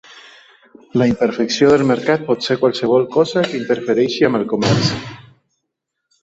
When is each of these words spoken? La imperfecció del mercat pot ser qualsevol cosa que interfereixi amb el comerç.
La 1.01 1.05
imperfecció 1.09 1.69
del 1.73 1.83
mercat 1.91 2.23
pot 2.29 2.47
ser 2.47 2.57
qualsevol 2.63 3.05
cosa 3.17 3.45
que 3.51 3.61
interfereixi 3.61 4.27
amb 4.31 4.41
el 4.41 4.49
comerç. 4.55 4.91